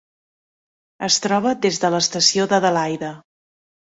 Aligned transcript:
Es 1.07 1.17
troba 1.25 1.51
des 1.65 1.77
de 1.83 1.91
l'estació 1.97 2.47
d'Adelaida. 2.55 3.13